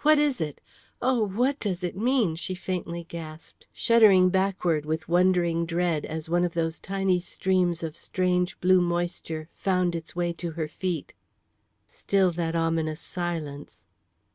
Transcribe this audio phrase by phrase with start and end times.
[0.00, 0.60] "What is it?
[1.00, 6.44] Oh, what does it mean?" she faintly gasped, shuddering backward with wondering dread as one
[6.44, 11.14] of those tiny streams of strange blue moisture found its way to her feet.
[11.86, 13.86] Still that ominous silence.